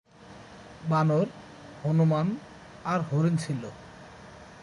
[0.89, 1.27] বানর,
[1.83, 2.27] হনুমান
[2.85, 3.63] আর হরিণ ছিল।